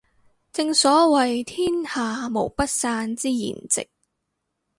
[0.51, 3.87] 正所謂天下無不散之筵席